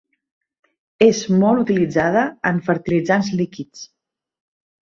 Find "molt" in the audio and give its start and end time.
1.43-1.61